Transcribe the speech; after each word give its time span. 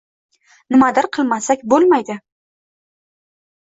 Nimadir 0.75 1.07
qilmasak 1.19 1.65
bo‘lmaydi. 1.77 2.19